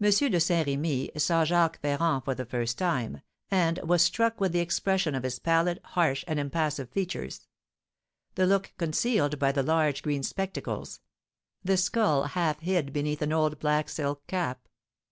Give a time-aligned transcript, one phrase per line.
[0.00, 0.10] M.
[0.10, 3.20] de Saint Remy saw Jacques Ferrand for the first time,
[3.52, 7.46] and was struck with the expression of his pallid, harsh, and impassive features,
[8.34, 10.98] the look concealed by the large green spectacles;
[11.62, 14.66] the skull half hid beneath an old black silk cap.